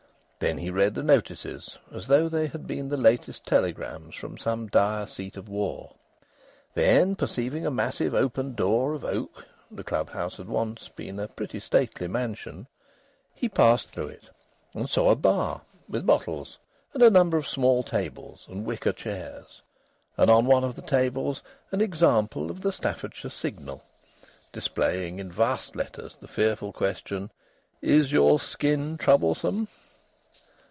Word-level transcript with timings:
Then 0.41 0.57
he 0.57 0.71
read 0.71 0.95
the 0.95 1.03
notices, 1.03 1.77
as 1.93 2.07
though 2.07 2.27
they 2.27 2.47
had 2.47 2.65
been 2.65 2.89
latest 2.89 3.45
telegrams 3.45 4.15
from 4.15 4.39
some 4.39 4.65
dire 4.65 5.05
seat 5.05 5.37
of 5.37 5.47
war. 5.47 5.93
Then, 6.73 7.15
perceiving 7.15 7.63
a 7.63 7.69
massive 7.69 8.15
open 8.15 8.55
door 8.55 8.95
of 8.95 9.05
oak 9.05 9.45
(the 9.69 9.83
club 9.83 10.09
house 10.09 10.37
had 10.37 10.47
once 10.47 10.89
been 10.89 11.19
a 11.19 11.27
pretty 11.27 11.59
stately 11.59 12.07
mansion), 12.07 12.65
he 13.35 13.47
passed 13.47 13.89
through 13.89 14.07
it, 14.07 14.31
and 14.73 14.89
saw 14.89 15.11
a 15.11 15.15
bar 15.15 15.61
(with 15.87 16.07
bottles) 16.07 16.57
and 16.95 17.03
a 17.03 17.11
number 17.11 17.37
of 17.37 17.47
small 17.47 17.83
tables 17.83 18.43
and 18.47 18.65
wicker 18.65 18.93
chairs, 18.93 19.61
and 20.17 20.31
on 20.31 20.47
one 20.47 20.63
of 20.63 20.75
the 20.75 20.81
tables 20.81 21.43
an 21.71 21.81
example 21.81 22.49
of 22.49 22.61
the 22.61 22.71
Staffordshire 22.73 23.29
Signal 23.29 23.83
displaying 24.51 25.19
in 25.19 25.31
vast 25.31 25.75
letters 25.75 26.15
the 26.15 26.27
fearful 26.27 26.73
question: 26.73 27.29
"Is 27.79 28.11
your 28.11 28.39
skin 28.39 28.97
troublesome?" 28.97 29.67